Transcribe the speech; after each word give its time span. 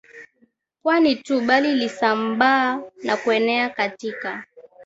Pwani 0.83 1.15
tu 1.15 1.41
bali 1.41 1.71
ilisambaa 1.71 2.79
na 3.03 3.17
kuenea 3.17 3.69
katika 3.69 4.43